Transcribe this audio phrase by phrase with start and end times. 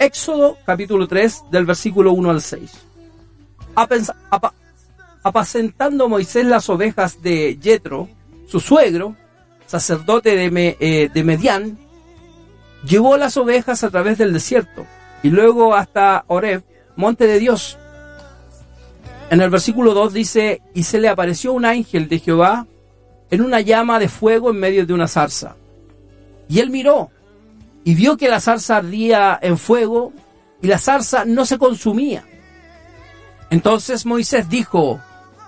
[0.00, 2.72] Éxodo capítulo 3 del versículo 1 al 6.
[5.22, 8.08] apacentando Moisés las ovejas de Jetro,
[8.48, 9.14] su suegro,
[9.66, 11.78] sacerdote de, eh, de Medián,
[12.82, 14.86] llevó las ovejas a través del desierto
[15.22, 16.62] y luego hasta Oreb,
[16.96, 17.76] monte de Dios.
[19.28, 22.66] En el versículo 2 dice, y se le apareció un ángel de Jehová
[23.30, 25.56] en una llama de fuego en medio de una zarza.
[26.48, 27.10] Y él miró
[27.84, 30.12] y vio que la zarza ardía en fuego
[30.62, 32.24] y la zarza no se consumía.
[33.50, 35.00] Entonces Moisés dijo,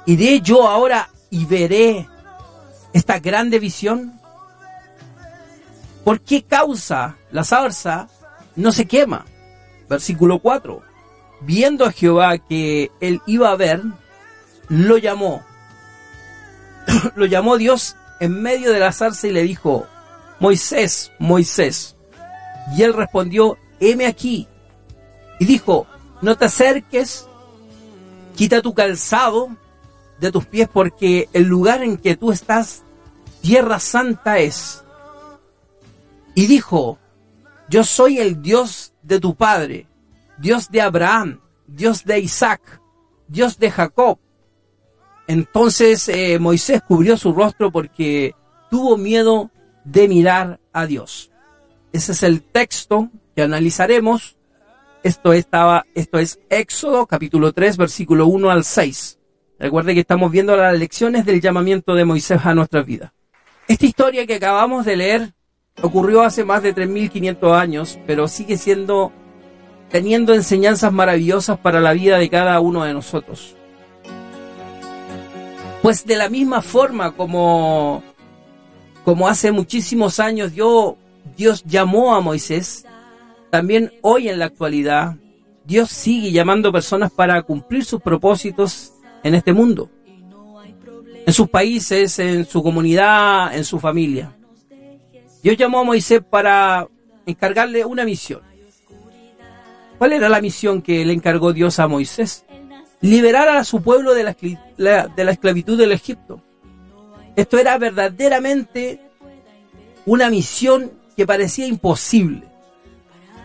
[0.06, 2.08] ¿iré yo ahora y veré
[2.92, 4.20] esta grande visión?
[6.04, 8.08] ¿Por qué causa la zarza
[8.56, 9.24] no se quema?
[9.88, 10.82] Versículo 4.
[11.42, 13.82] Viendo a Jehová que él iba a ver,
[14.68, 15.44] lo llamó.
[17.14, 19.86] lo llamó Dios en medio de la zarza y le dijo,
[20.40, 21.96] Moisés, Moisés.
[22.76, 24.48] Y él respondió, heme aquí.
[25.38, 25.86] Y dijo,
[26.20, 27.26] no te acerques,
[28.36, 29.48] quita tu calzado
[30.20, 32.84] de tus pies porque el lugar en que tú estás,
[33.40, 34.84] tierra santa es.
[36.34, 36.98] Y dijo,
[37.68, 39.88] yo soy el Dios de tu padre,
[40.38, 42.80] Dios de Abraham, Dios de Isaac,
[43.26, 44.18] Dios de Jacob.
[45.26, 48.34] Entonces eh, Moisés cubrió su rostro porque
[48.70, 49.50] tuvo miedo
[49.84, 51.31] de mirar a Dios.
[51.92, 54.36] Ese es el texto que analizaremos.
[55.02, 59.18] Esto, estaba, esto es Éxodo capítulo 3 versículo 1 al 6.
[59.58, 63.12] Recuerde que estamos viendo las lecciones del llamamiento de Moisés a nuestra vida.
[63.68, 65.34] Esta historia que acabamos de leer
[65.82, 69.12] ocurrió hace más de 3.500 años, pero sigue siendo,
[69.90, 73.54] teniendo enseñanzas maravillosas para la vida de cada uno de nosotros.
[75.82, 78.02] Pues de la misma forma como,
[79.04, 80.96] como hace muchísimos años yo
[81.36, 82.84] Dios llamó a Moisés,
[83.50, 85.16] también hoy en la actualidad,
[85.64, 89.90] Dios sigue llamando personas para cumplir sus propósitos en este mundo,
[91.24, 94.36] en sus países, en su comunidad, en su familia.
[95.42, 96.88] Dios llamó a Moisés para
[97.26, 98.40] encargarle una misión.
[99.98, 102.44] ¿Cuál era la misión que le encargó Dios a Moisés?
[103.00, 106.42] Liberar a su pueblo de la, de la esclavitud del Egipto.
[107.36, 109.00] Esto era verdaderamente
[110.06, 112.52] una misión parecía imposible.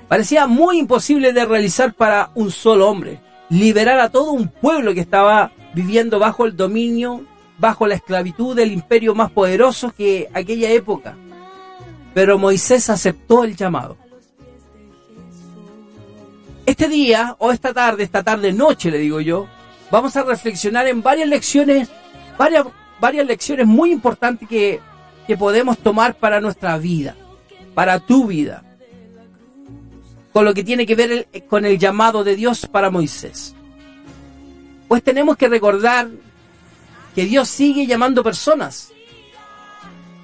[0.07, 3.19] Parecía muy imposible de realizar para un solo hombre.
[3.49, 7.25] Liberar a todo un pueblo que estaba viviendo bajo el dominio,
[7.57, 11.17] bajo la esclavitud del imperio más poderoso que aquella época.
[12.13, 13.97] Pero Moisés aceptó el llamado.
[16.65, 19.47] Este día, o esta tarde, esta tarde noche le digo yo,
[19.91, 21.89] vamos a reflexionar en varias lecciones,
[22.37, 22.65] varias,
[22.99, 24.81] varias lecciones muy importantes que,
[25.25, 27.15] que podemos tomar para nuestra vida
[27.77, 28.63] para tu vida,
[30.33, 33.53] con lo que tiene que ver con el llamado de Dios para Moisés.
[34.87, 36.09] Pues tenemos que recordar
[37.13, 38.91] que Dios sigue llamando personas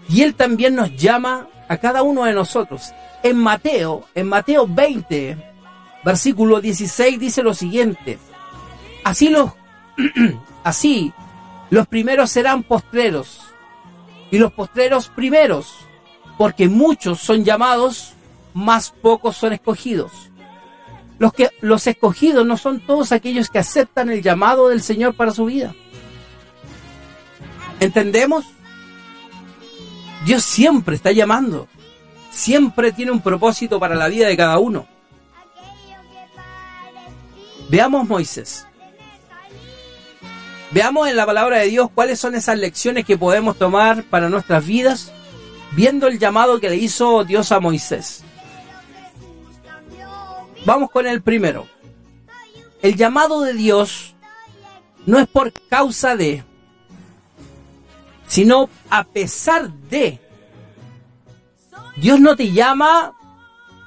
[0.10, 2.92] y Él también nos llama a cada uno de nosotros.
[3.22, 5.38] En Mateo, en Mateo 20,
[6.04, 8.18] versículo 16 dice lo siguiente:
[9.04, 9.52] Así los
[10.64, 11.14] así
[11.70, 13.42] los primeros serán postreros
[14.32, 15.86] y los postreros primeros
[16.38, 18.14] porque muchos son llamados,
[18.54, 20.12] más pocos son escogidos.
[21.20, 25.32] Los, que, los escogidos no son todos aquellos que aceptan el llamado del Señor para
[25.32, 25.74] su vida.
[27.80, 28.46] ¿Entendemos?
[30.26, 31.68] Dios siempre está llamando.
[32.32, 34.88] Siempre tiene un propósito para la vida de cada uno.
[37.70, 38.66] Veamos Moisés.
[40.72, 44.66] Veamos en la palabra de Dios cuáles son esas lecciones que podemos tomar para nuestras
[44.66, 45.14] vidas
[45.76, 48.24] viendo el llamado que le hizo Dios a Moisés.
[50.66, 51.68] Vamos con el primero.
[52.82, 54.16] El llamado de Dios
[55.06, 56.44] no es por causa de,
[58.28, 60.20] sino a pesar de.
[61.98, 63.14] Dios no te llama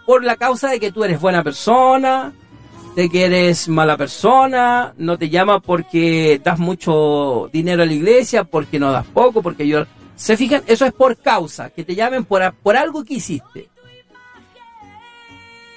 [0.07, 2.33] por la causa de que tú eres buena persona,
[2.95, 8.45] de que eres mala persona, no te llama porque das mucho dinero a la iglesia,
[8.45, 9.85] porque no das poco, porque yo
[10.17, 10.63] ¿Se fijan?
[10.67, 13.69] Eso es por causa, que te llamen por, por algo que hiciste.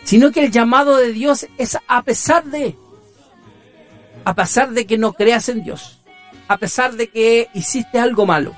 [0.03, 2.75] Sino que el llamado de Dios es a pesar de,
[4.23, 5.99] a pesar de que no creas en Dios,
[6.47, 8.55] a pesar de que hiciste algo malo.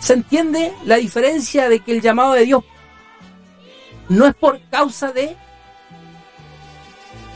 [0.00, 2.64] ¿Se entiende la diferencia de que el llamado de Dios
[4.08, 5.36] no es por causa de,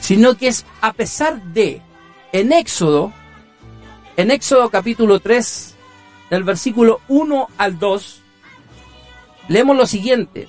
[0.00, 1.82] sino que es a pesar de,
[2.32, 3.12] en Éxodo,
[4.16, 5.71] en Éxodo capítulo 3,
[6.32, 8.22] del versículo 1 al 2,
[9.48, 10.48] leemos lo siguiente.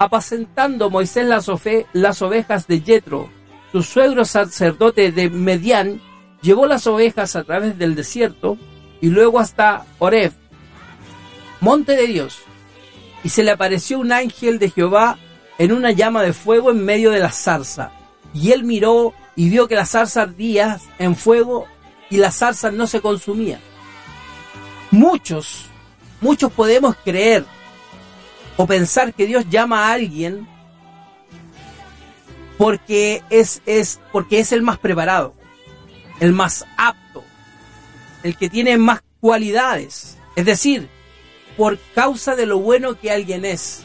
[0.00, 1.48] Apacentando Moisés las,
[1.92, 3.30] las ovejas de Jetro,
[3.70, 6.00] su suegro sacerdote de Medián,
[6.42, 8.58] llevó las ovejas a través del desierto
[9.00, 10.32] y luego hasta Oreb,
[11.60, 12.40] monte de Dios.
[13.22, 15.18] Y se le apareció un ángel de Jehová
[15.58, 17.92] en una llama de fuego en medio de la zarza.
[18.34, 21.68] Y él miró y vio que la zarza ardía en fuego
[22.14, 23.58] y la zarza no se consumía.
[24.92, 25.64] Muchos,
[26.20, 27.44] muchos podemos creer
[28.56, 30.46] o pensar que Dios llama a alguien
[32.56, 35.34] porque es, es, porque es el más preparado,
[36.20, 37.24] el más apto,
[38.22, 40.16] el que tiene más cualidades.
[40.36, 40.88] Es decir,
[41.56, 43.82] por causa de lo bueno que alguien es.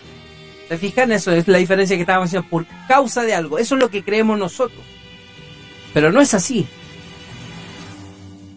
[0.68, 1.12] ¿Se fijan?
[1.12, 2.48] Eso es la diferencia que estábamos diciendo.
[2.48, 3.58] Por causa de algo.
[3.58, 4.84] Eso es lo que creemos nosotros.
[5.96, 6.68] Pero no es así.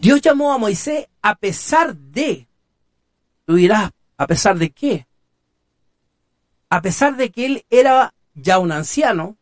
[0.02, 2.49] Dios llamó a Moisés a pesar de.
[3.46, 5.06] Tú dirás, ¿a pesar de qué?
[6.70, 9.37] A pesar de que él era ya un anciano,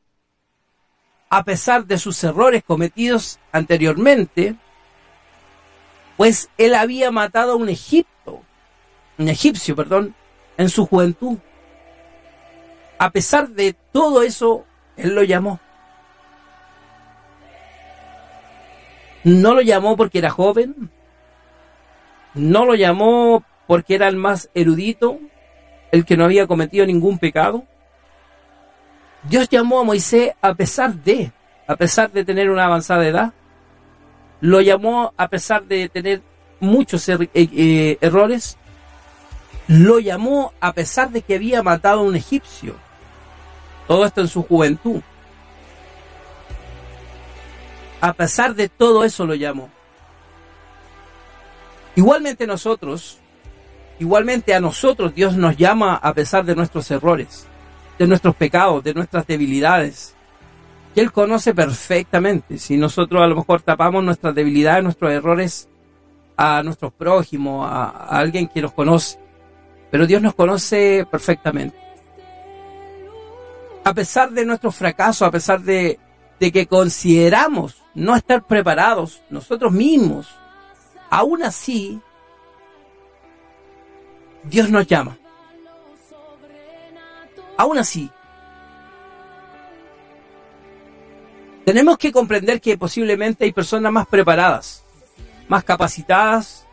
[1.31, 4.55] a pesar de sus errores cometidos anteriormente,
[6.19, 8.43] pues él había matado a un Egipto,
[9.17, 10.15] un egipcio, perdón,
[10.59, 11.39] en su juventud.
[12.99, 14.67] A pesar de todo eso,
[14.99, 15.59] él lo llamó.
[19.25, 20.91] No lo llamó porque era joven,
[22.35, 25.19] no lo llamó porque era el más erudito,
[25.93, 27.65] el que no había cometido ningún pecado.
[29.23, 31.33] Dios llamó a Moisés a pesar de,
[31.67, 33.33] a pesar de tener una avanzada edad,
[34.41, 36.23] lo llamó a pesar de tener
[36.59, 38.57] muchos er, eh, eh, errores,
[39.69, 42.75] lo llamó a pesar de que había matado a un egipcio.
[43.87, 45.03] Todo esto en su juventud.
[48.01, 49.69] A pesar de todo eso lo llamó.
[51.97, 53.19] Igualmente nosotros,
[53.99, 57.47] igualmente a nosotros Dios nos llama a pesar de nuestros errores
[58.01, 60.15] de nuestros pecados, de nuestras debilidades,
[60.95, 62.57] que Él conoce perfectamente.
[62.57, 65.69] Si nosotros a lo mejor tapamos nuestras debilidades, nuestros errores
[66.35, 69.19] a nuestros prójimos, a, alguien que los conoce,
[69.91, 71.77] pero Dios nos conoce perfectamente.
[73.85, 75.99] A pesar de nuestros fracasos, a pesar de
[76.39, 80.27] que consideramos no estar preparados nosotros mismos,
[81.11, 82.01] aún así,
[84.43, 85.19] Dios nos llama.
[87.59, 88.11] Aún así,
[91.67, 94.83] tenemos que comprender que posiblemente hay personas más preparadas,
[95.47, 96.67] más capacitadas,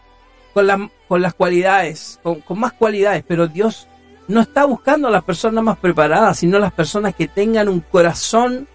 [0.54, 3.90] con, con las cualidades, con, con más cualidades, pero Dios
[4.30, 7.82] no está buscando a las personas más preparadas, sino a las personas que tengan un
[7.82, 8.66] corazón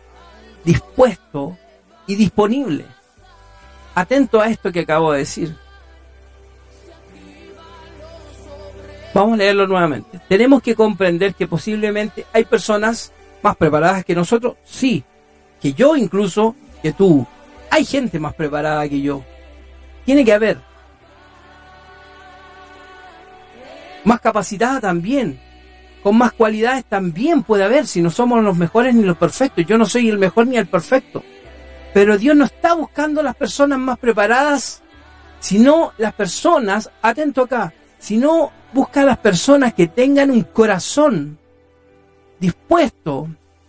[0.64, 1.56] dispuesto
[2.06, 2.86] y disponible.
[3.94, 5.56] Atento a esto que acabo de decir.
[9.14, 10.20] Vamos a leerlo nuevamente.
[10.28, 13.12] Tenemos que comprender que posiblemente hay personas
[13.42, 15.04] más preparadas que nosotros, sí,
[15.60, 17.26] que yo incluso, que tú.
[17.70, 19.22] Hay gente más preparada que yo.
[20.04, 20.58] Tiene que haber.
[24.04, 25.40] Más capacitada también.
[26.02, 29.64] Con más cualidades también puede haber, si no somos los mejores ni los perfectos.
[29.66, 31.22] Yo no soy el mejor ni el perfecto.
[31.92, 34.82] Pero Dios no está buscando las personas más preparadas,
[35.40, 41.38] sino las personas, atento acá, sino busca a las personas que tengan un corazón
[42.38, 43.28] dispuesto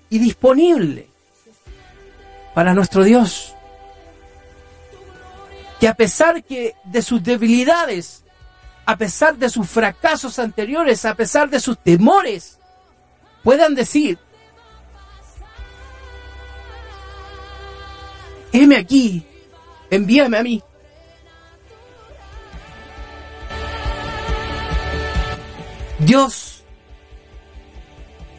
[0.10, 1.10] y disponible
[2.54, 3.54] para nuestro Dios.
[5.80, 8.24] Que a pesar que de sus debilidades,
[8.86, 12.60] a pesar de sus fracasos anteriores, a pesar de sus temores,
[13.44, 14.18] puedan decir,
[18.54, 19.26] heme aquí,
[19.90, 20.64] envíame a mí.
[26.00, 26.64] Dios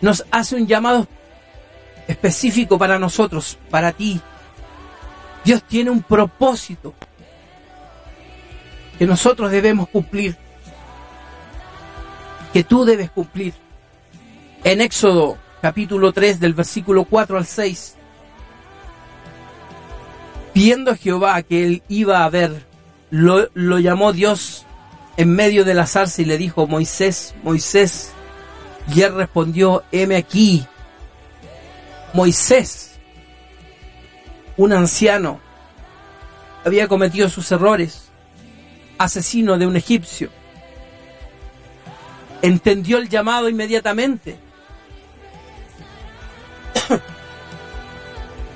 [0.01, 1.07] nos hace un llamado
[2.07, 4.21] específico para nosotros, para ti.
[5.45, 6.95] Dios tiene un propósito
[8.99, 10.37] que nosotros debemos cumplir,
[12.53, 13.55] que tú debes cumplir.
[14.63, 17.94] En Éxodo capítulo 3 del versículo 4 al 6,
[20.55, 22.67] viendo Jehová que él iba a ver,
[23.11, 24.65] lo, lo llamó Dios
[25.17, 28.13] en medio de la zarza y le dijo, Moisés, Moisés.
[28.95, 30.67] Y él respondió, heme aquí.
[32.13, 32.93] Moisés,
[34.57, 35.41] un anciano,
[36.65, 38.09] había cometido sus errores,
[38.99, 40.31] asesino de un egipcio.
[42.41, 44.37] Entendió el llamado inmediatamente.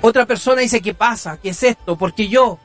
[0.01, 1.37] Otra persona dice, ¿qué pasa?
[1.37, 1.97] ¿Qué es esto?
[1.97, 2.59] Porque yo,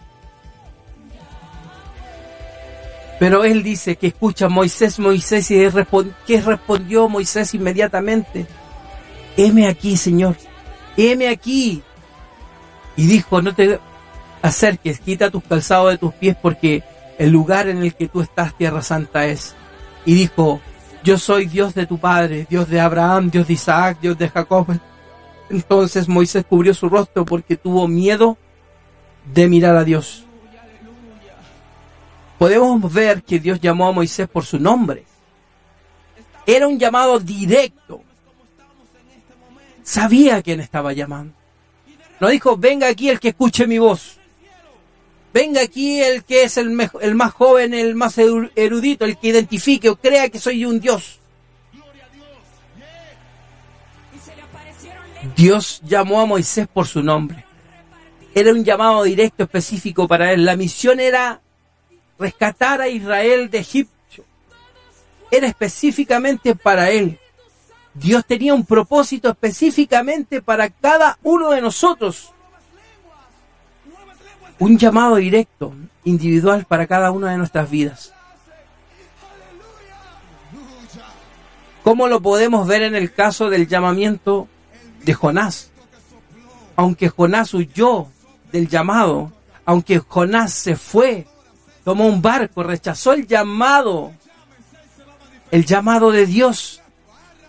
[3.19, 5.57] Pero él dice que escucha Moisés, Moisés, y
[6.27, 8.47] ¿qué respondió Moisés inmediatamente?
[9.37, 10.37] heme aquí, Señor,
[10.97, 11.83] heme aquí.
[12.97, 13.81] Y dijo, no te
[14.43, 16.83] acerques, quita tus calzados de tus pies porque
[17.19, 19.55] el lugar en el que tú estás, tierra santa es.
[20.05, 20.61] Y dijo,
[21.03, 24.67] yo soy Dios de tu padre, Dios de Abraham, Dios de Isaac, Dios de Jacob.
[25.51, 28.37] Entonces Moisés cubrió su rostro porque tuvo miedo
[29.33, 30.25] de mirar a Dios.
[32.39, 35.05] Podemos ver que Dios llamó a Moisés por su nombre.
[36.47, 38.03] Era un llamado directo.
[39.83, 41.35] Sabía quién estaba llamando.
[42.21, 44.19] No dijo, venga aquí el que escuche mi voz.
[45.33, 49.89] Venga aquí el que es el, el más joven, el más erudito, el que identifique
[49.89, 51.19] o crea que soy un Dios.
[55.37, 57.45] Dios llamó a Moisés por su nombre.
[58.35, 60.45] Era un llamado directo específico para él.
[60.45, 61.41] La misión era
[62.19, 64.25] rescatar a Israel de Egipto.
[65.31, 67.19] Era específicamente para él.
[67.95, 72.35] Dios tenía un propósito específicamente para cada uno de nosotros
[74.59, 78.13] un llamado directo, individual para cada una de nuestras vidas.
[81.83, 84.49] ¿Cómo lo podemos ver en el caso del llamamiento
[85.05, 85.71] de Jonás?
[86.77, 88.09] Aunque Jonás huyó
[88.53, 89.33] del llamado,
[89.65, 91.27] aunque Jonás se fue,
[91.85, 94.13] tomó un barco, rechazó el llamado,
[95.51, 96.81] el llamado de Dios.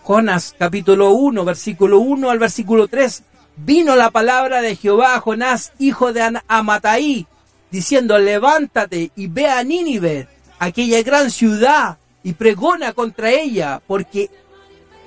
[0.02, 3.22] Jonás capítulo 1, versículo 1 al versículo 3
[3.56, 7.26] vino la palabra de Jehová a Jonás, hijo de Amataí,
[7.70, 14.30] diciendo, levántate y ve a Nínive, aquella gran ciudad, y pregona contra ella, porque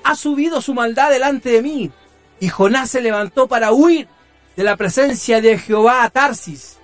[0.04, 1.92] ha subido su maldad delante de mí.
[2.40, 4.08] Y Jonás se levantó para huir
[4.56, 6.78] de la presencia de Jehová a Tarsis.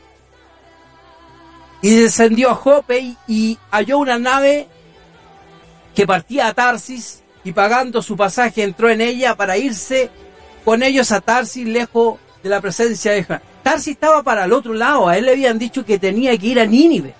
[1.82, 4.68] Y descendió a Jope y halló una nave
[5.94, 10.10] que partía a Tarsis y pagando su pasaje entró en ella para irse
[10.64, 13.42] con ellos a Tarsis lejos de la presencia de Jehová.
[13.64, 16.60] Tarsis estaba para el otro lado, a él le habían dicho que tenía que ir
[16.60, 17.14] a Nínive.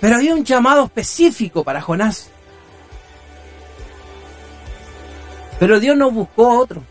[0.00, 2.30] Pero había un llamado específico para Jonás.
[5.58, 6.82] Pero Dios no buscó a otro.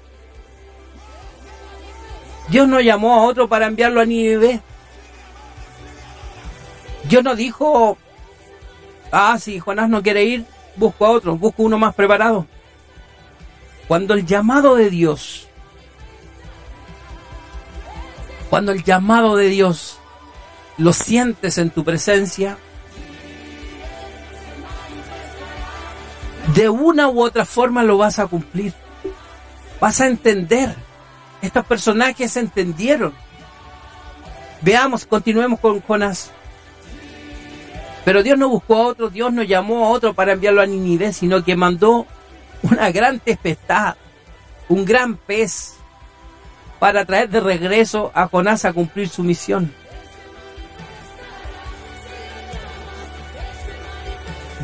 [2.50, 4.62] Dios no llamó a otro para enviarlo a Nínive.
[7.04, 7.98] Dios no dijo,
[9.12, 10.46] ah, si Jonás no quiere ir,
[10.76, 12.48] busco a otro, busco uno más preparado.
[13.88, 15.48] Cuando el llamado de Dios,
[18.50, 20.00] cuando el llamado de Dios
[20.78, 22.58] lo sientes en tu presencia,
[26.54, 28.74] de una u otra forma lo vas a cumplir.
[29.80, 30.76] Vas a entender.
[31.42, 33.14] Estos personajes entendieron.
[34.62, 36.32] Veamos, continuemos con Jonás.
[38.04, 41.12] Pero Dios no buscó a otro, Dios no llamó a otro para enviarlo a Ninive,
[41.12, 42.06] sino que mandó
[42.62, 43.96] una gran tempestad,
[44.70, 45.74] un gran pez,
[46.80, 49.74] para traer de regreso a Jonás a cumplir su misión.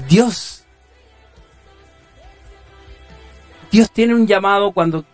[0.08, 0.61] Dios,
[3.72, 5.06] Dios tiene un llamado cuando,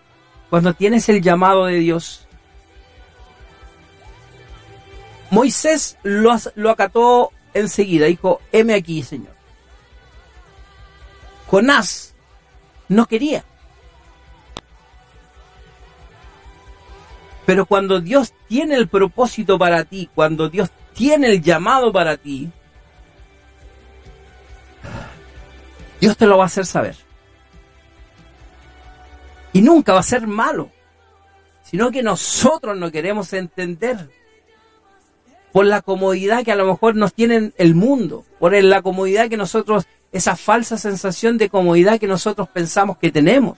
[0.50, 2.28] cuando tienes el llamado de Dios.
[5.30, 9.36] Moisés lo, lo acató enseguida, dijo, heme aquí, Señor.
[11.48, 12.16] Jonás
[12.90, 13.44] no quería.
[17.46, 22.52] Pero cuando Dios tiene el propósito para ti, cuando Dios tiene el llamado para ti,
[26.02, 27.07] Dios te lo va a hacer saber.
[29.58, 30.70] Y nunca va a ser malo,
[31.64, 34.08] sino que nosotros no queremos entender
[35.52, 39.36] por la comodidad que a lo mejor nos tiene el mundo, por la comodidad que
[39.36, 43.58] nosotros esa falsa sensación de comodidad que nosotros pensamos que tenemos.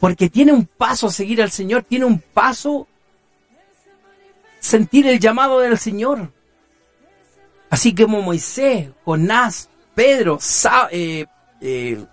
[0.00, 2.88] Porque tiene un paso seguir al Señor, tiene un paso
[4.58, 6.32] sentir el llamado del Señor.
[7.68, 10.38] Así como Moisés, Jonás, Pedro,
[10.92, 11.26] eh,
[11.60, 12.06] eh,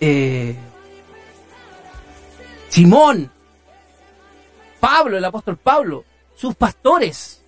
[0.00, 0.56] eh,
[2.68, 3.30] Simón,
[4.80, 6.04] Pablo, el apóstol Pablo,
[6.36, 7.42] sus pastores,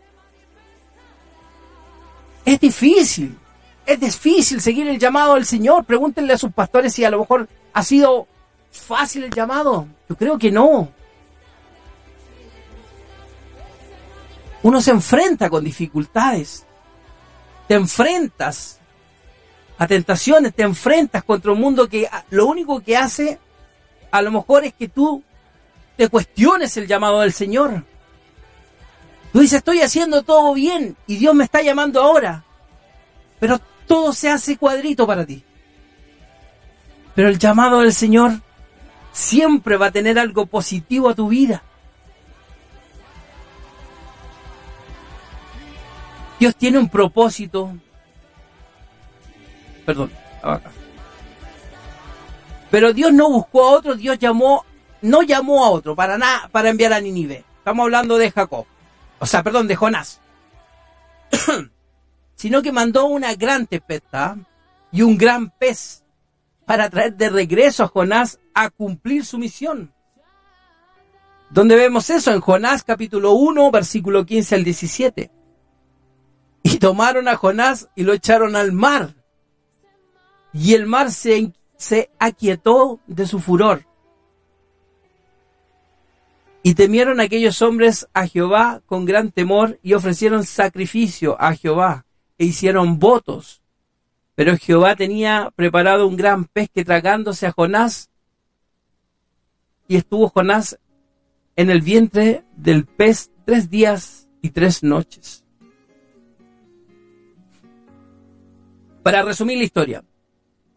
[2.45, 3.39] es difícil,
[3.85, 5.85] es difícil seguir el llamado del Señor.
[5.85, 8.27] Pregúntenle a sus pastores si a lo mejor ha sido
[8.71, 9.87] fácil el llamado.
[10.09, 10.89] Yo creo que no.
[14.63, 16.65] Uno se enfrenta con dificultades.
[17.67, 18.81] Te enfrentas
[19.79, 23.39] a tentaciones, te enfrentas contra un mundo que lo único que hace
[24.11, 25.23] a lo mejor es que tú
[25.97, 27.85] te cuestiones el llamado del Señor.
[29.33, 32.45] Tú dices, estoy haciendo todo bien y Dios me está llamando ahora.
[33.39, 35.45] Pero todo se hace cuadrito para ti.
[37.15, 38.41] Pero el llamado del Señor
[39.13, 41.63] siempre va a tener algo positivo a tu vida.
[46.39, 47.73] Dios tiene un propósito.
[49.89, 50.71] Perdón, acá.
[52.71, 54.67] Pero Dios no buscó a otro, Dios llamó,
[55.01, 57.43] no llamó a otro para nada, para enviar a Nínive.
[57.57, 58.67] Estamos hablando de Jacob.
[59.19, 60.21] O sea, perdón, de Jonás.
[62.35, 64.37] Sino que mandó una gran tempestad
[64.93, 66.05] y un gran pez
[66.67, 69.95] para traer de regreso a Jonás a cumplir su misión.
[71.49, 72.31] ¿Dónde vemos eso?
[72.35, 75.31] En Jonás capítulo 1, versículo 15 al 17.
[76.65, 79.15] Y tomaron a Jonás y lo echaron al mar.
[80.53, 83.85] Y el mar se, se aquietó de su furor.
[86.63, 92.05] Y temieron aquellos hombres a Jehová con gran temor y ofrecieron sacrificio a Jehová
[92.37, 93.63] e hicieron votos.
[94.35, 98.11] Pero Jehová tenía preparado un gran pez que tragándose a Jonás
[99.89, 100.79] y estuvo Jonás
[101.57, 105.45] en el vientre del pez tres días y tres noches.
[109.03, 110.05] Para resumir la historia,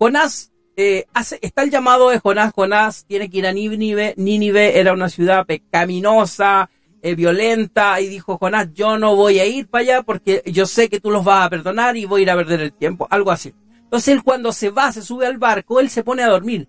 [0.01, 1.05] Jonás eh,
[1.41, 2.53] está el llamado de Jonás.
[2.55, 4.15] Jonás tiene que ir a Nínive.
[4.17, 6.71] Nínive era una ciudad pecaminosa,
[7.03, 10.89] eh, violenta, y dijo Jonás, yo no voy a ir para allá porque yo sé
[10.89, 13.29] que tú los vas a perdonar y voy a ir a perder el tiempo, algo
[13.29, 13.53] así.
[13.83, 16.67] Entonces él cuando se va, se sube al barco, él se pone a dormir.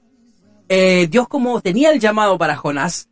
[0.69, 3.09] Eh, Dios como tenía el llamado para Jonás,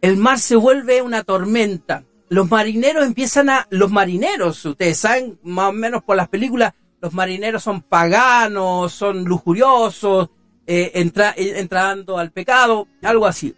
[0.00, 2.02] el mar se vuelve una tormenta.
[2.28, 7.14] Los marineros empiezan a, los marineros, ustedes saben más o menos por las películas, los
[7.14, 10.30] marineros son paganos, son lujuriosos,
[10.66, 13.54] eh, eh, entrando al pecado, algo así.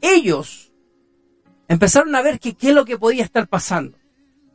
[0.00, 0.72] Ellos
[1.68, 3.96] empezaron a ver qué es lo que podía estar pasando.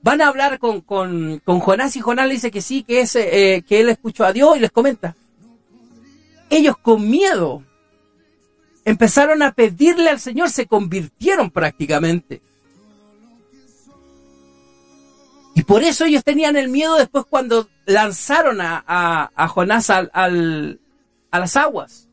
[0.04, 3.56] Van a hablar con, con, con Jonás y Jonás le dice que sí, que, ese,
[3.56, 5.16] eh, que él escuchó a Dios y les comenta.
[6.50, 7.64] Ellos con miedo
[8.84, 12.42] empezaron a pedirle al Señor, se convirtieron prácticamente.
[15.54, 18.84] Y por eso ellos tenían el miedo después cuando lanzaron a,
[19.36, 20.80] a, Jonás al,
[21.32, 22.08] a las aguas.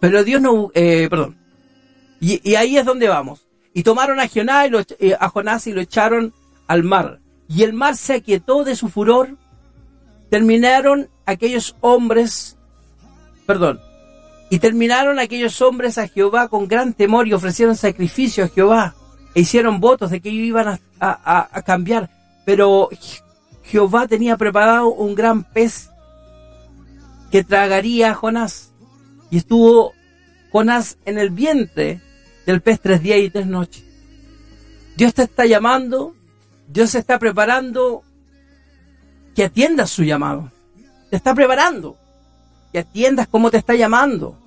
[0.00, 1.36] Pero Dios no, eh, perdón.
[2.20, 3.46] Y, ahí es donde vamos.
[3.74, 6.32] Y tomaron a Jonás, y lo, eh, a Jonás y lo echaron
[6.66, 7.20] al mar.
[7.48, 9.36] Y el mar se aquietó de su furor.
[10.30, 12.56] Terminaron aquellos hombres,
[13.46, 13.80] perdón,
[14.50, 18.94] y terminaron aquellos hombres a Jehová con gran temor y ofrecieron sacrificio a Jehová
[19.34, 22.10] e hicieron votos de que iban a, cambiar.
[22.44, 22.88] Pero
[23.62, 25.90] Jehová tenía preparado un gran pez
[27.30, 28.72] que tragaría a Jonás.
[29.30, 29.92] Y estuvo
[30.50, 32.02] Jonás en el vientre
[32.46, 33.84] del pez tres días y tres noches.
[34.96, 36.14] Dios te está llamando,
[36.68, 38.02] Dios está preparando
[39.34, 40.50] que atiendas su llamado.
[41.10, 41.96] Te está preparando
[42.72, 44.38] que atiendas cómo te está llamando.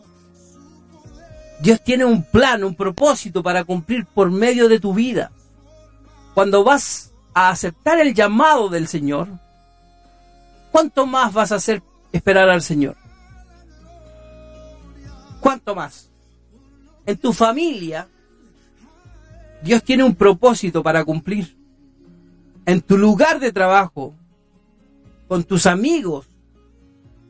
[1.60, 5.32] Dios tiene un plan, un propósito para cumplir por medio de tu vida.
[6.34, 9.28] Cuando vas a aceptar el llamado del Señor,
[10.72, 12.96] ¿cuánto más vas a hacer esperar al Señor?
[15.42, 16.10] ¿Cuánto más?
[17.06, 18.08] En tu familia,
[19.62, 21.58] Dios tiene un propósito para cumplir.
[22.66, 24.16] En tu lugar de trabajo,
[25.28, 26.28] con tus amigos,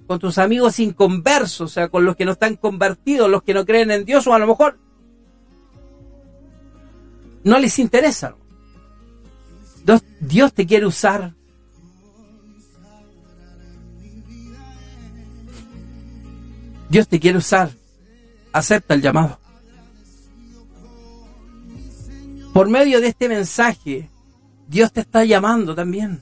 [0.06, 3.66] con tus amigos inconversos, o sea, con los que no están convertidos, los que no
[3.66, 4.78] creen en Dios, o a lo mejor
[7.44, 8.36] no les interesa.
[10.20, 11.34] Dios, te quiere usar.
[16.90, 17.72] Dios te quiere usar.
[18.52, 19.40] Acepta el llamado.
[22.54, 24.10] Por medio de este mensaje,
[24.68, 26.22] Dios te está llamando también.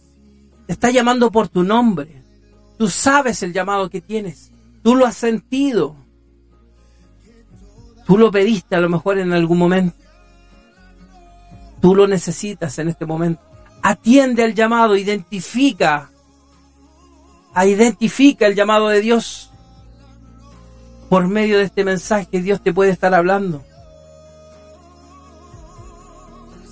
[0.65, 2.21] Te está llamando por tu nombre.
[2.77, 4.51] Tú sabes el llamado que tienes.
[4.81, 5.95] Tú lo has sentido.
[8.05, 9.95] Tú lo pediste a lo mejor en algún momento.
[11.81, 13.52] Tú lo necesitas en este momento.
[13.83, 16.09] Atiende al llamado, identifica.
[17.55, 19.51] Identifica el llamado de Dios.
[21.09, 23.63] Por medio de este mensaje Dios te puede estar hablando.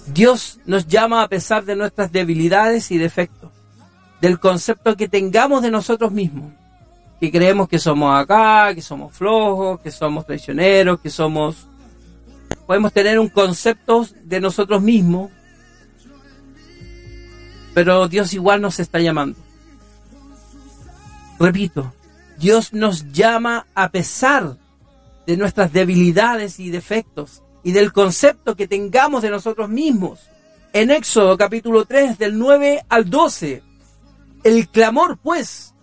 [0.08, 3.52] Dios nos llama a pesar de nuestras debilidades y defectos
[4.22, 6.54] del concepto que tengamos de nosotros mismos.
[7.20, 11.68] Que creemos que somos acá, que somos flojos, que somos traicioneros, que somos...
[12.66, 15.30] Podemos tener un concepto de nosotros mismos,
[17.74, 19.38] pero Dios igual nos está llamando.
[21.40, 21.94] Repito,
[22.38, 24.58] Dios nos llama a pesar
[25.26, 30.20] de nuestras debilidades y defectos y del concepto que tengamos de nosotros mismos.
[30.74, 33.64] En Éxodo capítulo 3 del 9 al 12
[34.44, 35.74] el clamor, pues,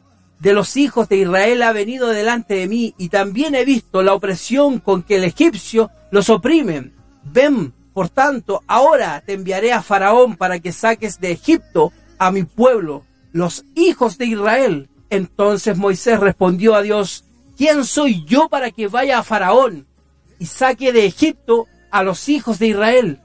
[0.41, 4.15] de los hijos de Israel ha venido delante de mí y también he visto la
[4.15, 6.93] opresión con que el egipcio los oprime.
[7.25, 12.45] Ven, por tanto, ahora te enviaré a Faraón para que saques de Egipto a mi
[12.45, 14.89] pueblo, los hijos de Israel.
[15.11, 17.25] Entonces Moisés respondió a Dios,
[17.57, 19.89] ¿quién soy yo para que vaya a Faraón
[20.39, 23.21] y saque de Egipto a los hijos de Israel?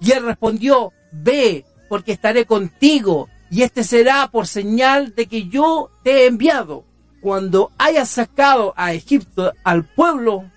[0.00, 5.88] Y él respondió, ve, porque estaré contigo, y este será por señal de que yo
[6.02, 6.84] te he enviado.
[7.20, 10.50] Cuando hayas sacado a Egipto al pueblo,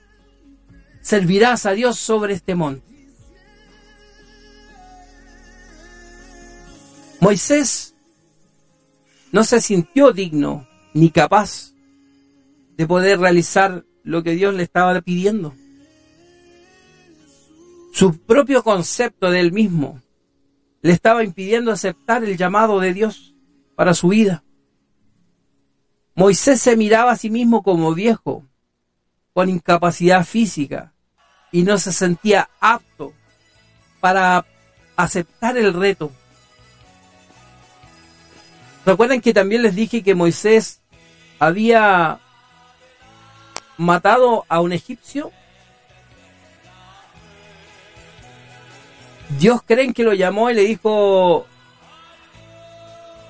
[1.02, 2.89] servirás a Dios sobre este monte.
[7.22, 7.96] Moisés
[9.32, 11.74] no se sintió digno ni capaz
[12.78, 15.54] de poder realizar lo que Dios le estaba pidiendo.
[17.92, 20.02] Su propio concepto de él mismo
[20.82, 23.36] le estaba impidiendo aceptar el llamado de Dios
[23.76, 24.44] para su vida.
[26.16, 28.46] Moisés se miraba a sí mismo como viejo,
[29.34, 30.94] con incapacidad física,
[31.52, 33.14] y no se sentía apto
[34.00, 34.46] para
[34.96, 36.12] aceptar el reto.
[38.86, 40.82] ¿Recuerdan que también les dije que Moisés
[41.38, 42.20] había
[43.78, 45.32] matado a un egipcio?
[49.38, 51.46] Dios creen que lo llamó y le dijo,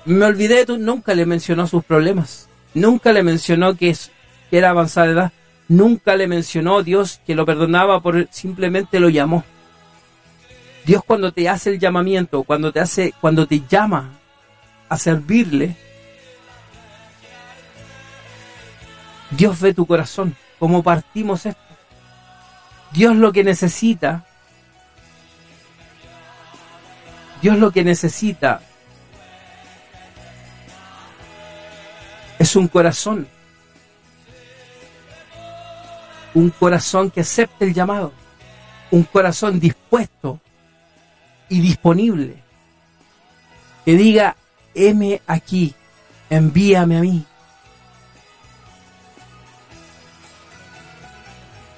[0.06, 4.10] me olvidé de tú, nunca le mencionó sus problemas, nunca le mencionó que, es,
[4.50, 5.32] que era avanzada edad,
[5.68, 9.44] nunca le mencionó Dios que lo perdonaba por simplemente lo llamó.
[10.86, 14.19] Dios cuando te hace el llamamiento, cuando te hace, cuando te llama
[14.90, 15.74] a servirle,
[19.30, 21.62] Dios ve tu corazón, como partimos esto.
[22.92, 24.26] Dios lo que necesita
[27.40, 28.60] Dios lo que necesita
[32.38, 33.26] es un corazón.
[36.34, 38.12] Un corazón que acepte el llamado.
[38.90, 40.38] Un corazón dispuesto
[41.48, 42.42] y disponible.
[43.84, 44.36] Que diga,
[44.74, 45.74] heme aquí,
[46.28, 47.24] envíame a mí.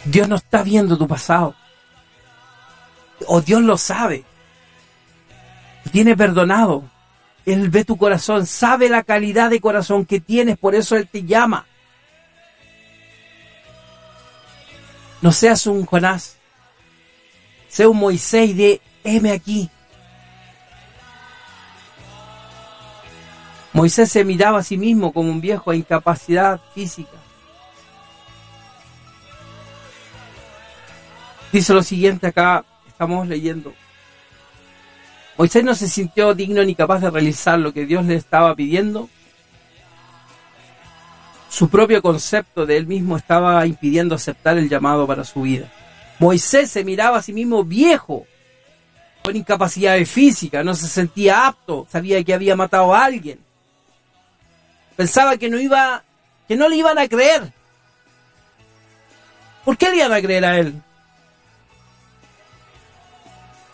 [0.05, 1.55] Dios no está viendo tu pasado.
[3.27, 4.25] O Dios lo sabe
[5.93, 6.85] tiene perdonado.
[7.45, 11.25] Él ve tu corazón, sabe la calidad de corazón que tienes, por eso Él te
[11.25, 11.67] llama.
[15.21, 16.37] No seas un Jonás,
[17.69, 19.71] sea un Moisés de heme aquí.
[23.73, 27.17] Moisés se miraba a sí mismo como un viejo a incapacidad física.
[31.53, 33.75] Dice lo siguiente acá, estamos leyendo.
[35.37, 39.09] Moisés no se sintió digno ni capaz de realizar lo que Dios le estaba pidiendo.
[41.49, 45.71] Su propio concepto de él mismo estaba impidiendo aceptar el llamado para su vida.
[46.19, 48.27] Moisés se miraba a sí mismo viejo,
[49.23, 53.39] con incapacidad física, no se sentía apto, sabía que había matado a alguien.
[55.03, 56.05] Pensaba que no iba,
[56.47, 57.53] que no le iban a creer.
[59.65, 60.81] ¿Por qué le iban a creer a él?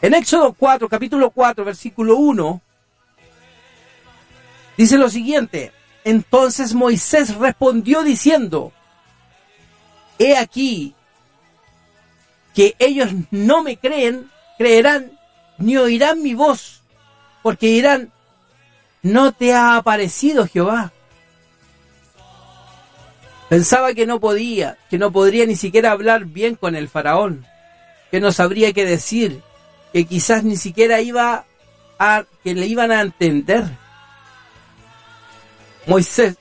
[0.01, 2.63] En Éxodo 4, capítulo 4, versículo 1,
[4.79, 5.71] dice lo siguiente,
[6.03, 8.73] entonces Moisés respondió diciendo,
[10.19, 10.95] he aquí
[12.55, 15.13] que ellos no me creen, creerán,
[15.59, 16.81] ni oirán mi voz,
[17.43, 18.13] porque dirán,
[19.03, 20.91] no te ha aparecido Jehová.
[23.49, 27.47] Pensaba que no podía, que no podría ni siquiera hablar bien con el faraón,
[28.11, 29.43] que no sabría qué decir,
[29.93, 31.47] que quizás ni siquiera iba
[31.99, 33.65] a, que le iban a entender.
[35.87, 36.37] Moisés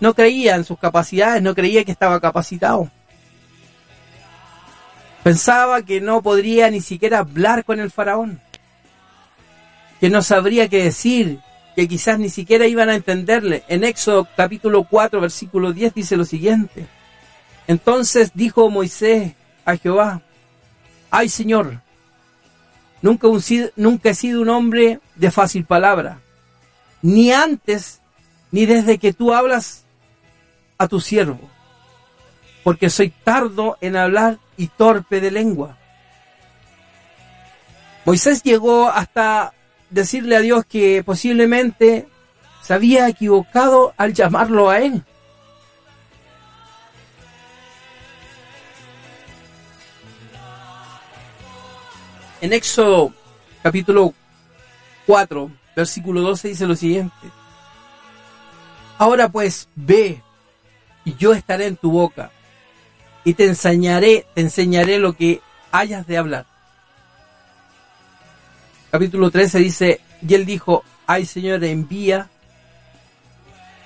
[0.00, 2.90] no creía en sus capacidades, no creía que estaba capacitado.
[5.22, 8.40] Pensaba que no podría ni siquiera hablar con el faraón,
[10.00, 11.38] que no sabría qué decir,
[11.74, 13.64] que quizás ni siquiera iban a entenderle.
[13.68, 16.86] En Éxodo capítulo 4, versículo 10 dice lo siguiente.
[17.66, 19.32] Entonces dijo Moisés
[19.64, 20.22] a Jehová,
[21.10, 21.80] ay Señor,
[23.00, 23.28] nunca,
[23.76, 26.20] nunca he sido un hombre de fácil palabra,
[27.00, 28.00] ni antes
[28.50, 29.84] ni desde que tú hablas
[30.78, 31.40] a tu siervo,
[32.64, 35.78] porque soy tardo en hablar y torpe de lengua.
[38.04, 39.54] Moisés llegó hasta
[39.92, 42.08] decirle a Dios que posiblemente
[42.62, 45.04] se había equivocado al llamarlo a él.
[52.40, 53.12] En Éxodo
[53.62, 54.14] capítulo
[55.06, 57.14] 4, versículo 12 dice lo siguiente.
[58.98, 60.20] Ahora pues ve
[61.04, 62.30] y yo estaré en tu boca
[63.24, 66.51] y te enseñaré, te enseñaré lo que hayas de hablar.
[68.92, 72.28] Capítulo 13 dice, y él dijo, ay Señor, envía,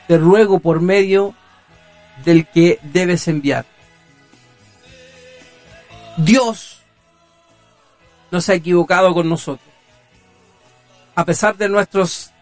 [0.09, 1.33] te ruego por medio
[2.25, 3.64] del que debes enviar.
[6.16, 6.83] Dios
[8.33, 9.69] no se ha equivocado con nosotros.
[11.14, 12.33] A pesar de nuestros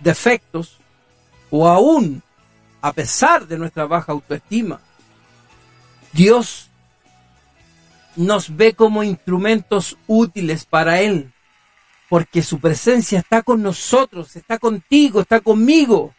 [0.00, 0.78] defectos,
[1.48, 2.24] o aún
[2.80, 4.80] a pesar de nuestra baja autoestima,
[6.12, 6.70] Dios
[8.16, 11.32] nos ve como instrumentos útiles para Él,
[12.10, 16.12] porque su presencia está con nosotros, está contigo, está conmigo.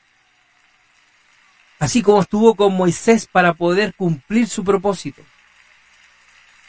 [1.79, 5.21] Así como estuvo con Moisés para poder cumplir su propósito.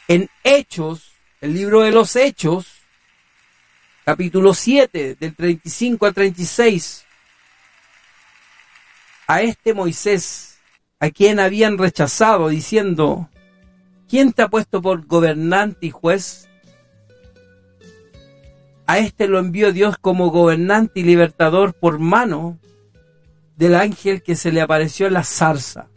[0.09, 2.81] En Hechos, el libro de los Hechos,
[4.03, 7.05] capítulo 7, del 35 al 36,
[9.25, 10.59] a este Moisés,
[10.99, 13.29] a quien habían rechazado, diciendo,
[14.09, 16.49] ¿quién te ha puesto por gobernante y juez?
[18.85, 22.59] A este lo envió Dios como gobernante y libertador por mano
[23.55, 25.87] del ángel que se le apareció en la zarza.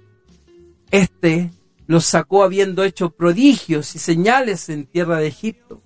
[0.91, 1.51] Este
[1.87, 5.83] los sacó habiendo hecho prodigios y señales en tierra de Egipto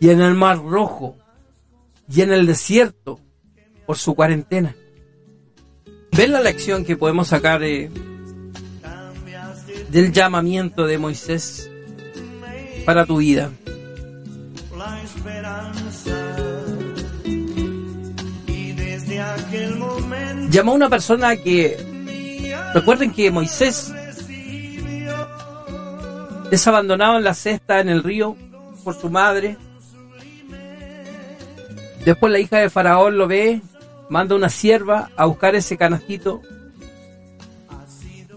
[0.00, 1.16] y en el mar rojo
[2.08, 3.20] y en el desierto
[3.86, 4.74] por su cuarentena.
[6.12, 7.90] ¿Ven la lección que podemos sacar eh,
[9.90, 11.70] del llamamiento de Moisés
[12.84, 13.50] para tu vida?
[20.50, 21.76] Llamó a una persona que,
[22.74, 23.92] recuerden que Moisés
[26.50, 28.36] es abandonado en la cesta en el río
[28.84, 29.56] por su madre.
[32.04, 33.62] Después la hija de Faraón lo ve
[34.12, 36.42] manda una sierva a buscar ese canastito.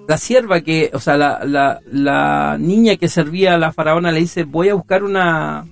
[0.08, 4.44] La sierva que, o sea, la, la, niña que servía a la faraona le dice,
[4.44, 5.66] voy a buscar una,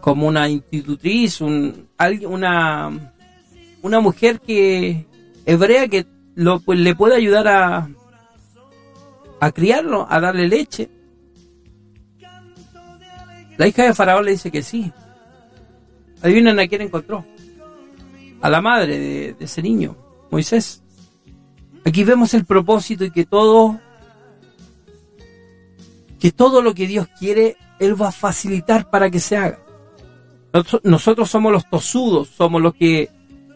[0.00, 1.88] como una institutriz, un,
[2.26, 3.11] una,
[3.82, 5.06] una mujer que,
[5.44, 6.06] hebrea que
[6.64, 7.88] pues, le pueda ayudar a,
[9.40, 10.88] a criarlo, a darle leche.
[13.58, 14.90] La hija de Faraón le dice que sí.
[16.22, 17.26] Adivinen a quién encontró
[18.42, 19.96] a la madre de, ese niño,
[20.30, 20.82] Moisés.
[21.84, 23.80] Aquí vemos el propósito y que todo,
[26.18, 29.60] que todo lo que Dios quiere, Él va a facilitar para que se haga.
[30.82, 33.10] Nosotros somos los tosudos, somos los que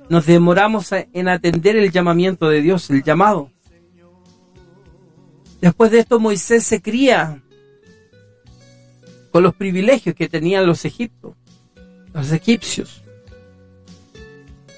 [0.09, 3.51] nos demoramos en atender el llamamiento de Dios, el llamado.
[5.61, 7.43] Después de esto Moisés se cría
[9.31, 11.35] con los privilegios que tenían los egipcios,
[12.13, 13.03] los egipcios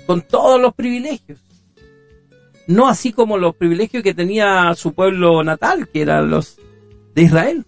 [0.09, 1.39] con todos los privilegios.
[2.67, 6.59] No así como los privilegios que tenía su pueblo natal, que eran los
[7.15, 7.67] de Israel.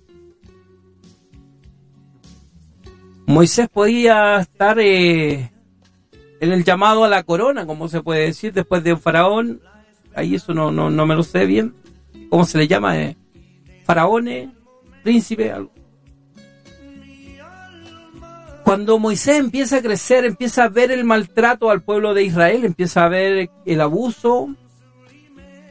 [3.26, 5.52] Moisés podía estar eh,
[6.40, 9.60] en el llamado a la corona, como se puede decir, después de un faraón.
[10.14, 11.74] Ahí eso no, no, no me lo sé bien.
[12.30, 12.98] ¿Cómo se le llama?
[12.98, 13.16] Eh,
[13.84, 14.48] faraones,
[15.02, 15.52] príncipe.
[18.64, 23.04] Cuando Moisés empieza a crecer, empieza a ver el maltrato al pueblo de Israel, empieza
[23.04, 24.48] a ver el abuso,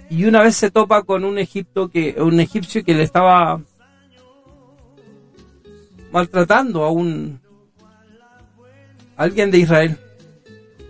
[0.09, 3.61] y una vez se topa con un Egipto que, un egipcio que le estaba
[6.11, 7.39] maltratando a un
[9.15, 9.99] alguien de Israel.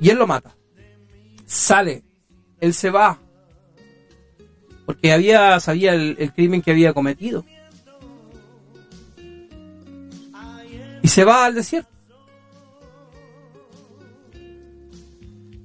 [0.02, 0.56] Y él lo mata.
[1.46, 2.04] Sale.
[2.60, 3.20] Él se va.
[4.86, 7.46] Porque había, sabía el crimen que había cometido.
[11.02, 11.90] Y se va al desierto.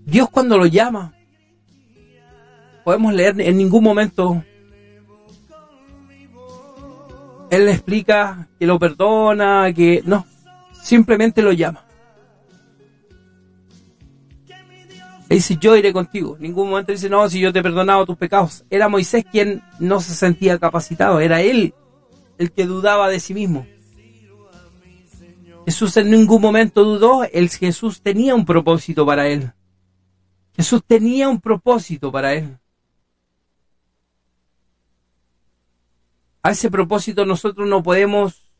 [0.07, 1.15] Dios cuando lo llama,
[2.85, 4.45] podemos leer en ningún momento,
[7.51, 10.27] Él le explica que lo perdona, que no,
[10.73, 11.84] simplemente lo llama.
[15.29, 16.37] Él dice, yo iré contigo.
[16.37, 18.65] En ningún momento dice, no, si yo te he perdonado tus pecados.
[18.69, 21.75] Era Moisés quien no se sentía capacitado, era él
[22.39, 23.67] el que dudaba de sí mismo.
[25.65, 29.53] Jesús en ningún momento dudó, el Jesús tenía un propósito para él.
[30.55, 32.59] Jesús tenía un propósito para él.
[36.43, 38.51] A ese propósito nosotros no podemos,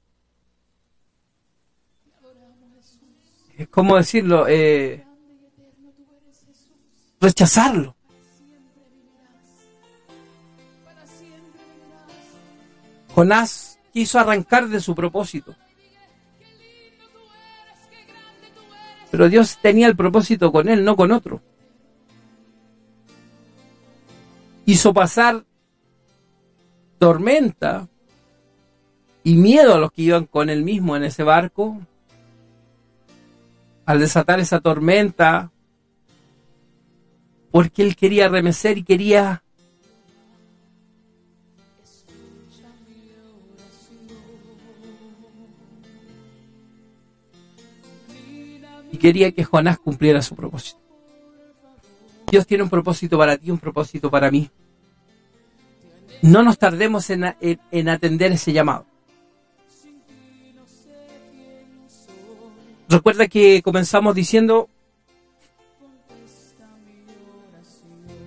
[3.59, 5.05] es como decirlo, eh,
[7.25, 7.97] rechazarlo.
[13.15, 15.55] Jonás quiso arrancar de su propósito.
[19.11, 21.41] Pero Dios tenía el propósito con él, no con otro.
[24.67, 25.45] hizo pasar
[26.99, 27.89] tormenta
[29.23, 31.81] y miedo a los que iban con él mismo en ese barco.
[33.87, 35.51] Al desatar esa tormenta,
[37.55, 39.45] porque él quería remecer y quería
[48.91, 50.81] y quería que Jonás cumpliera su propósito.
[52.29, 54.51] Dios tiene un propósito para ti, un propósito para mí.
[56.23, 58.85] No nos tardemos en, atender ese llamado.
[62.89, 64.69] Recuerda que comenzamos diciendo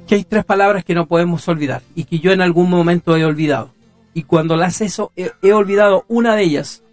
[0.07, 3.25] que hay tres palabras que no podemos olvidar y que yo en algún momento he
[3.25, 3.71] olvidado.
[4.13, 6.83] Y cuando las eso, he, olvidado una de ellas,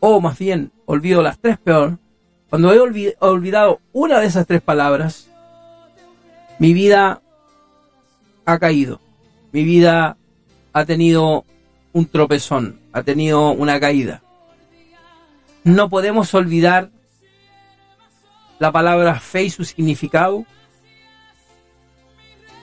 [0.00, 1.98] o más bien olvido las tres peor,
[2.50, 5.30] cuando he olvidado una de esas tres palabras,
[6.58, 7.22] mi vida
[8.44, 9.00] ha caído,
[9.52, 10.18] mi vida
[10.72, 11.44] ha tenido
[11.92, 14.22] un tropezón, ha tenido una caída.
[15.62, 16.90] No podemos olvidar
[18.58, 20.44] la palabra fe y su significado.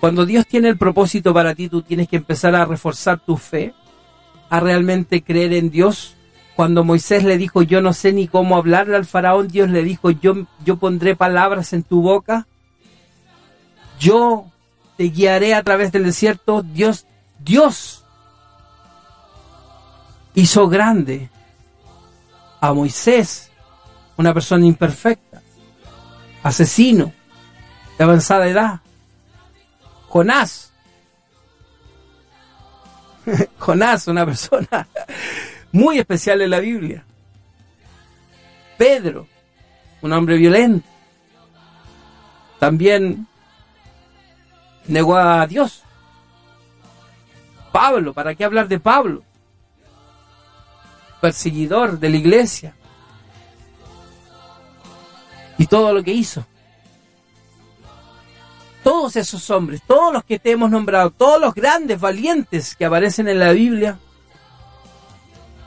[0.02, 3.76] Cuando Dios tiene el propósito para ti, tú tienes que empezar a reforzar tu fe,
[4.50, 6.16] a realmente creer en Dios,
[6.56, 10.10] cuando Moisés le dijo, yo no sé ni cómo hablarle al faraón, Dios le dijo,
[10.10, 12.48] yo, yo pondré palabras en tu boca,
[14.00, 14.48] yo
[14.98, 17.06] te guiaré a través del desierto, Dios,
[17.38, 18.04] Dios
[20.34, 21.30] hizo grande
[22.60, 23.52] a Moisés,
[24.18, 25.44] una persona imperfecta,
[26.42, 27.14] asesino,
[28.00, 28.82] de avanzada edad,
[30.12, 30.74] Jonás,
[33.60, 34.86] Jonás, una persona
[35.72, 37.06] muy especial en la Biblia.
[38.78, 39.26] Pedro,
[40.02, 40.86] un hombre violento,
[42.60, 43.26] también
[44.88, 45.84] negó a Dios.
[47.72, 49.24] Pablo, ¿para qué hablar de Pablo?
[51.22, 52.76] Perseguidor de la iglesia.
[55.58, 56.46] Y todo lo que hizo.
[58.84, 63.28] Todos esos hombres, todos los que te hemos nombrado, todos los grandes valientes que aparecen
[63.28, 64.00] en la Biblia,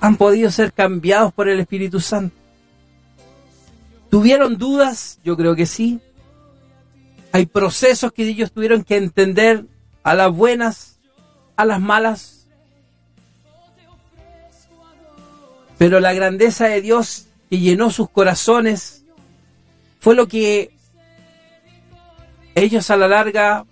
[0.00, 2.36] han podido ser cambiados por el Espíritu Santo.
[4.10, 5.18] ¿Tuvieron dudas?
[5.24, 6.00] Yo creo que sí.
[7.32, 9.64] Hay procesos que ellos tuvieron que entender
[10.02, 11.00] a las buenas,
[11.56, 12.46] a las malas.
[15.78, 19.04] Pero la grandeza de Dios que llenó sus corazones
[20.00, 20.73] fue lo que
[22.54, 23.64] ellos a la larga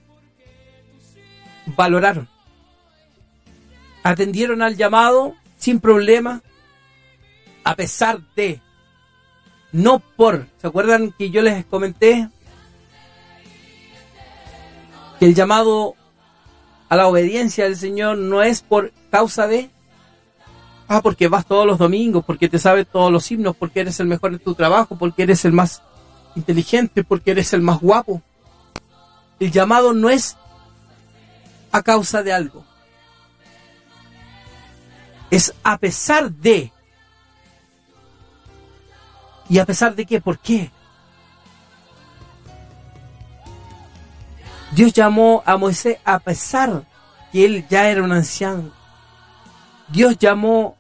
[1.77, 2.29] valoraron.
[4.03, 6.42] Atendieron al llamado sin problema,
[7.62, 8.61] a pesar de,
[9.71, 10.47] no por.
[10.61, 12.29] ¿Se acuerdan que yo les comenté
[15.18, 15.95] que el llamado
[16.88, 19.71] a la obediencia del Señor no es por causa de,
[20.88, 24.09] ah, porque vas todos los domingos, porque te sabes todos los himnos, porque eres el
[24.09, 25.81] mejor en tu trabajo, porque eres el más
[26.35, 28.21] inteligente, porque eres el más guapo.
[29.42, 30.37] El llamado no es
[31.72, 32.64] a causa de algo
[35.33, 36.70] es a pesar de.
[39.48, 40.20] ¿Y a pesar de qué?
[40.20, 40.70] ¿Por qué?
[44.72, 46.85] Dios llamó a Moisés a pesar
[47.33, 48.72] que él ya era un anciano.
[49.88, 50.76] Dios llamó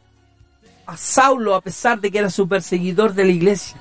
[0.84, 3.80] a Saulo a pesar de que era su perseguidor de la iglesia.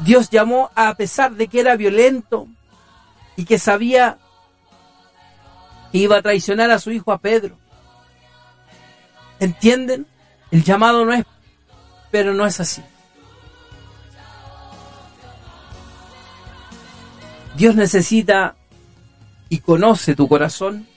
[0.00, 2.48] Dios llamó a pesar de que era violento
[3.38, 4.18] y que sabía
[5.92, 7.56] que iba a traicionar a su hijo a Pedro.
[9.38, 10.08] ¿Entienden?
[10.50, 11.24] El llamado no es,
[12.10, 12.82] pero no es así.
[17.56, 18.56] Dios necesita
[19.48, 20.88] y conoce tu corazón.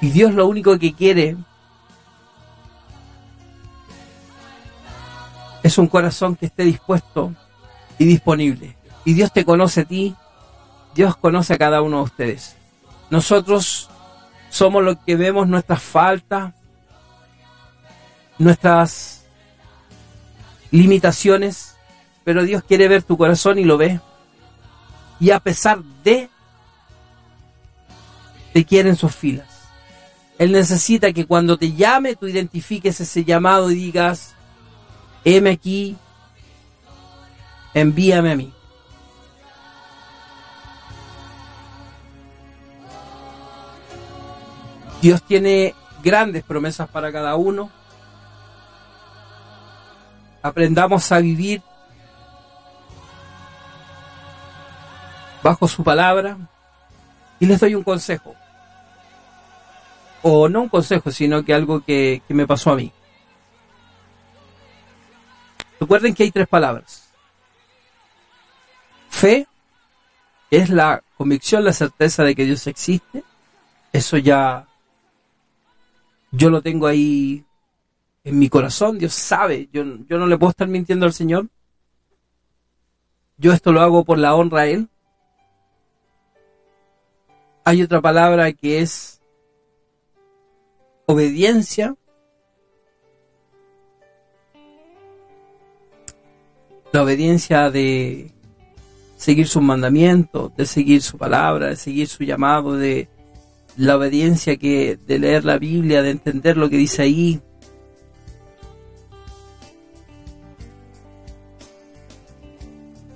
[0.00, 1.36] Y Dios lo único que quiere
[5.62, 7.34] es un corazón que esté dispuesto
[7.98, 8.74] y disponible.
[9.04, 10.16] Y Dios te conoce a ti,
[10.96, 12.56] Dios conoce a cada uno de ustedes.
[13.10, 13.90] Nosotros
[14.48, 16.54] somos los que vemos nuestras faltas,
[18.38, 19.26] nuestras
[20.70, 21.76] limitaciones,
[22.24, 24.00] pero Dios quiere ver tu corazón y lo ve.
[25.20, 26.30] Y a pesar de,
[28.54, 29.46] te quiere en sus filas.
[30.38, 34.34] Él necesita que cuando te llame tú identifiques ese llamado y digas,
[35.24, 35.96] heme aquí,
[37.74, 38.55] envíame a mí.
[45.06, 47.70] Dios tiene grandes promesas para cada uno.
[50.42, 51.62] Aprendamos a vivir
[55.44, 56.36] bajo su palabra.
[57.38, 58.34] Y les doy un consejo.
[60.22, 62.90] O no un consejo, sino que algo que, que me pasó a mí.
[65.78, 67.10] Recuerden que hay tres palabras.
[69.10, 69.46] Fe
[70.50, 73.22] es la convicción, la certeza de que Dios existe.
[73.92, 74.65] Eso ya
[76.36, 77.44] yo lo tengo ahí
[78.24, 78.98] en mi corazón.
[78.98, 81.48] Dios sabe, yo, yo no le puedo estar mintiendo al Señor.
[83.38, 84.88] Yo esto lo hago por la honra a Él.
[87.64, 89.20] Hay otra palabra que es
[91.06, 91.96] obediencia.
[96.92, 98.32] La obediencia de
[99.16, 103.08] seguir sus mandamientos, de seguir su palabra, de seguir su llamado, de
[103.76, 107.40] la obediencia que de leer la Biblia, de entender lo que dice ahí.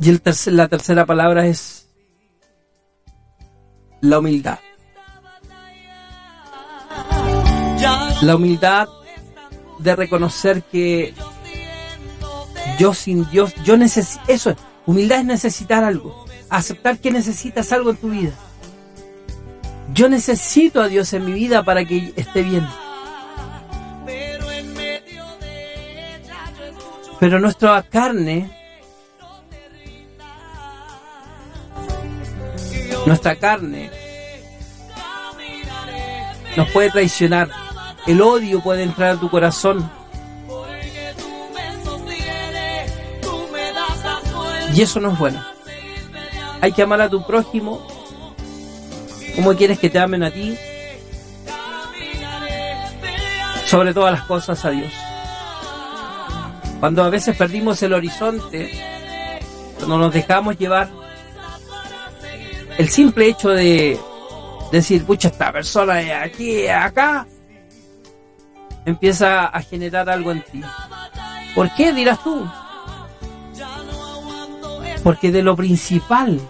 [0.01, 1.89] Y el tercer, la tercera palabra es
[4.01, 4.59] la humildad.
[8.23, 8.89] La humildad
[9.79, 11.15] de reconocer que
[12.79, 14.57] yo sin Dios, yo necesito, eso es,
[14.87, 18.33] humildad es necesitar algo, aceptar que necesitas algo en tu vida.
[20.01, 22.67] Yo necesito a Dios en mi vida para que esté bien.
[27.19, 28.51] Pero nuestra carne,
[33.05, 33.91] nuestra carne
[36.57, 37.51] nos puede traicionar.
[38.07, 39.93] El odio puede entrar a tu corazón.
[44.75, 45.45] Y eso no es bueno.
[46.63, 47.90] Hay que amar a tu prójimo
[49.37, 50.57] como quieres que te amen a ti.
[53.67, 54.93] Sobre todas las cosas a Dios.
[56.81, 58.71] Cuando a veces perdimos el horizonte,
[59.77, 60.89] cuando nos dejamos llevar,
[62.79, 63.99] el simple hecho de
[64.73, 67.27] decir, pucha, esta persona de aquí, acá,
[68.87, 70.63] empieza a generar algo en ti.
[71.55, 72.49] ¿Por qué dirás tú?
[75.03, 76.41] Porque de lo principal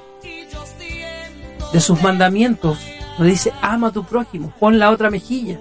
[1.73, 2.79] de sus mandamientos
[3.19, 5.59] nos dice, ama a tu prójimo, pon la otra mejilla.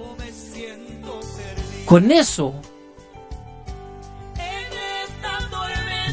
[1.85, 2.53] Con eso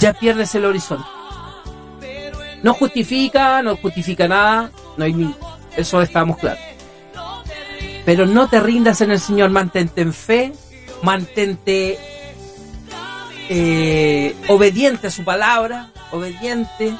[0.00, 1.06] ya pierdes el horizonte.
[2.62, 5.34] No justifica, no justifica nada, no hay ni,
[5.76, 6.60] eso estamos claros.
[8.04, 10.52] Pero no te rindas en el Señor, mantente en fe,
[11.02, 11.98] mantente
[13.48, 16.94] eh, obediente a su palabra, obediente,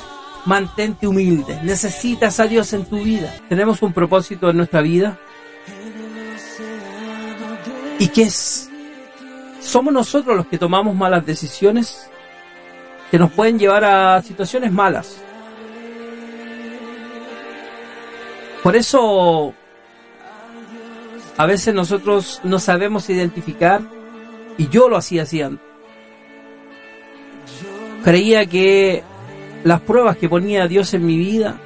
[0.47, 1.61] mantente humilde.
[1.63, 3.35] Necesitas a Dios en tu vida.
[3.49, 5.19] Tenemos un propósito en nuestra vida.
[7.99, 8.71] ¿Y qué es?
[9.61, 12.09] Somos nosotros los que tomamos malas decisiones
[13.11, 15.19] que nos pueden llevar a situaciones malas.
[18.63, 19.55] Por eso
[21.37, 23.81] a veces nosotros no sabemos identificar,
[24.59, 25.43] y yo lo hacía así.
[28.03, 29.05] Creía que
[29.67, 31.57] las pruebas que ponía Dios en mi vida,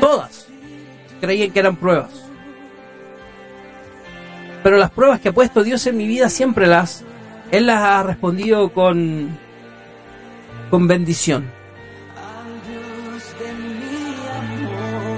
[0.00, 0.48] todas
[1.20, 2.08] creían que eran pruebas.
[4.62, 7.04] Pero las pruebas que ha puesto Dios en mi vida siempre las,
[7.50, 9.38] Él las ha respondido con,
[10.70, 11.44] con bendición.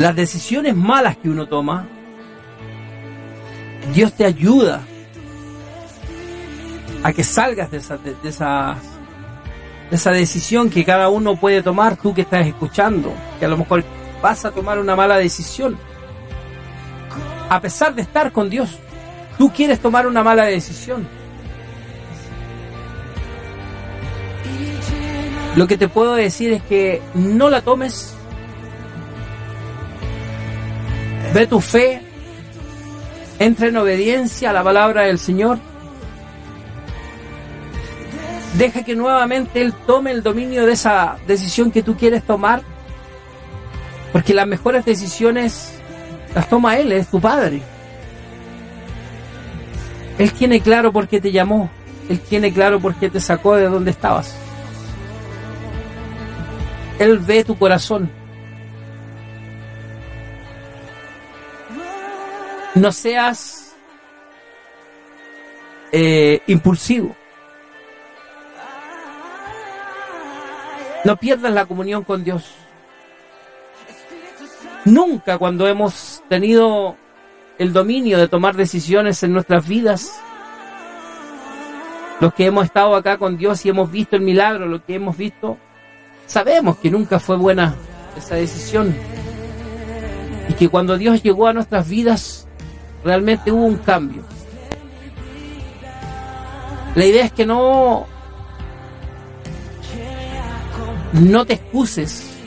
[0.00, 1.86] Las decisiones malas que uno toma,
[3.94, 4.82] Dios te ayuda
[7.02, 8.76] a que salgas de esa, de, esa,
[9.90, 13.56] de esa decisión que cada uno puede tomar, tú que estás escuchando, que a lo
[13.56, 13.84] mejor
[14.22, 15.78] vas a tomar una mala decisión.
[17.48, 18.78] A pesar de estar con Dios,
[19.38, 21.08] tú quieres tomar una mala decisión.
[25.56, 28.14] Lo que te puedo decir es que no la tomes.
[31.32, 32.00] Ve tu fe,
[33.38, 35.58] entra en obediencia a la palabra del Señor
[38.54, 42.62] Deja que nuevamente Él tome el dominio de esa decisión que tú quieres tomar.
[44.12, 45.74] Porque las mejores decisiones
[46.34, 47.62] las toma Él, es tu Padre.
[50.18, 51.70] Él tiene claro por qué te llamó.
[52.08, 54.34] Él tiene claro por qué te sacó de donde estabas.
[56.98, 58.10] Él ve tu corazón.
[62.74, 63.74] No seas
[65.92, 67.14] eh, impulsivo.
[71.08, 72.44] No pierdas la comunión con Dios.
[74.84, 76.96] Nunca cuando hemos tenido
[77.56, 80.20] el dominio de tomar decisiones en nuestras vidas,
[82.20, 85.16] los que hemos estado acá con Dios y hemos visto el milagro, lo que hemos
[85.16, 85.56] visto,
[86.26, 87.74] sabemos que nunca fue buena
[88.14, 88.94] esa decisión.
[90.50, 92.46] Y que cuando Dios llegó a nuestras vidas,
[93.02, 94.24] realmente hubo un cambio.
[96.94, 98.06] La idea es que no,
[101.12, 102.38] no te excuses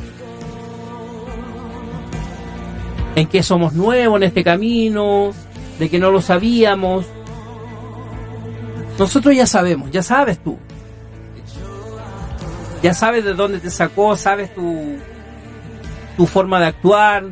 [3.15, 5.31] en que somos nuevos en este camino,
[5.79, 7.05] de que no lo sabíamos.
[8.97, 10.57] Nosotros ya sabemos, ya sabes tú.
[12.81, 14.97] Ya sabes de dónde te sacó, sabes tu,
[16.17, 17.25] tu forma de actuar,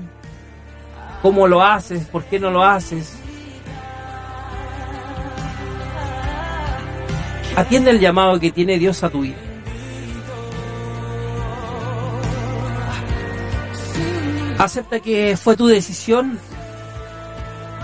[1.22, 3.16] cómo lo haces, por qué no lo haces.
[7.56, 9.38] Atiende el llamado que tiene Dios a tu vida.
[14.60, 16.38] Acepta que fue tu decisión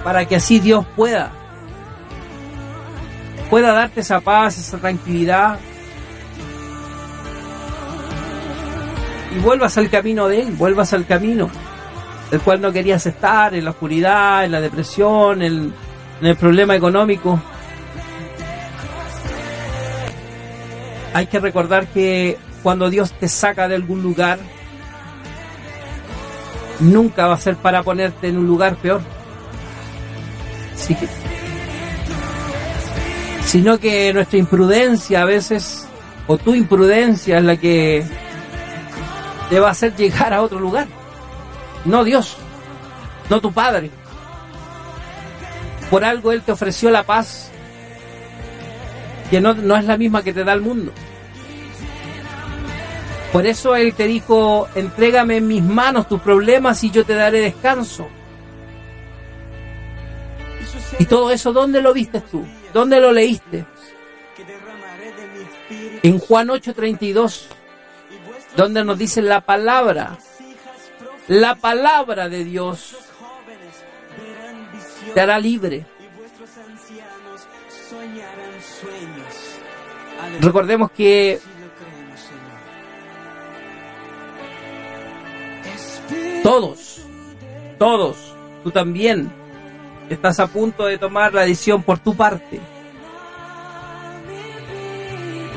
[0.04, 1.32] para que así Dios pueda
[3.50, 5.58] pueda darte esa paz, esa tranquilidad
[9.34, 11.50] y vuelvas al camino de Él, vuelvas al camino
[12.32, 15.74] del cual no querías estar, en la oscuridad, en la depresión, en,
[16.22, 17.40] en el problema económico.
[21.14, 24.40] Hay que recordar que cuando Dios te saca de algún lugar,
[26.80, 29.02] nunca va a ser para ponerte en un lugar peor.
[33.46, 35.88] sino que nuestra imprudencia a veces,
[36.28, 38.06] o tu imprudencia es la que
[39.50, 40.88] te va a hacer llegar a otro lugar.
[41.86, 42.36] No Dios,
[43.30, 43.92] no tu Padre.
[45.90, 47.52] Por algo Él te ofreció la paz,
[49.30, 50.92] que no, no es la misma que te da el mundo.
[53.36, 57.42] Por eso Él te dijo, entrégame en mis manos tus problemas y yo te daré
[57.42, 58.08] descanso.
[61.00, 62.46] Y todo eso, ¿dónde lo viste tú?
[62.74, 63.66] ¿Dónde lo leíste?
[66.02, 67.48] En Juan 8:32,
[68.56, 70.18] donde nos dice la palabra,
[71.28, 72.96] la palabra de Dios
[75.14, 75.86] te hará libre.
[80.40, 81.42] Recordemos que
[86.46, 87.02] Todos,
[87.80, 88.18] todos,
[88.64, 89.32] tú también
[90.12, 92.60] estás a punto de tomar la decisión por tu parte.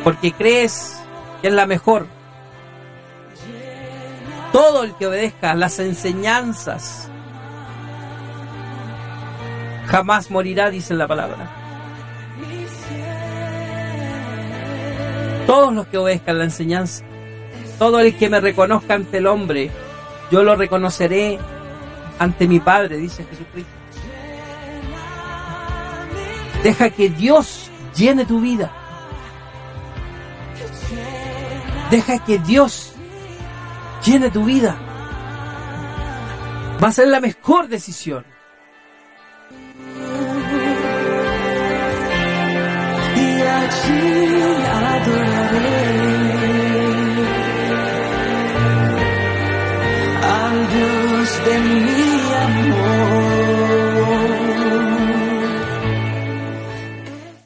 [0.03, 0.99] Porque crees
[1.43, 2.07] que es la mejor.
[4.51, 7.11] Todo el que obedezca las enseñanzas
[9.89, 11.51] jamás morirá, dice la palabra.
[15.47, 17.05] Todos los que obedezcan la enseñanza,
[17.79, 19.71] todo el que me reconozca ante el hombre,
[20.31, 21.39] yo lo reconoceré
[22.19, 23.73] ante mi Padre, dice Jesucristo.
[26.63, 28.71] Deja que Dios llene tu vida.
[31.91, 32.93] Deja que Dios
[34.05, 34.77] llene tu vida.
[36.83, 38.25] Va a ser la mejor decisión.
[43.17, 43.43] Y
[44.71, 45.78] adoraré.
[51.49, 51.88] than you.